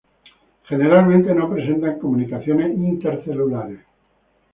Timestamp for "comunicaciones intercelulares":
1.99-3.81